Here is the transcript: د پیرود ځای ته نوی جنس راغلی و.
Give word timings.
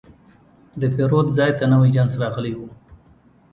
د 0.81 0.83
پیرود 0.95 1.27
ځای 1.37 1.51
ته 1.57 1.63
نوی 1.71 1.89
جنس 1.95 2.11
راغلی 2.21 2.53
و. 2.55 2.59